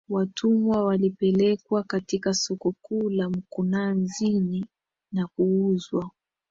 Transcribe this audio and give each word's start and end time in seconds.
Watumwa 0.09 0.83
walipelekwa 0.83 1.83
katika 1.83 2.33
soko 2.33 2.73
kuu 2.81 3.09
la 3.09 3.29
mkunazini 3.29 4.65
na 5.11 5.27
kuuzwa 5.27 6.11